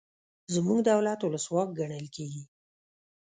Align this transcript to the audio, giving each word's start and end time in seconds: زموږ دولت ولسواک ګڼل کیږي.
زموږ 0.53 0.79
دولت 0.91 1.19
ولسواک 1.21 1.69
ګڼل 1.79 2.05
کیږي. 2.15 2.43